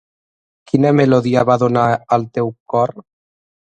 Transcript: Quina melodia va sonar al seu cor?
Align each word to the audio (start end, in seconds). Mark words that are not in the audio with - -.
Quina 0.71 0.93
melodia 1.01 1.45
va 1.51 1.59
sonar 1.67 1.87
al 2.19 2.29
seu 2.35 2.55
cor? 2.77 3.01